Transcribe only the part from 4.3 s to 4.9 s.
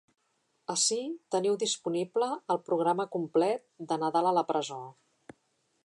a la presó’.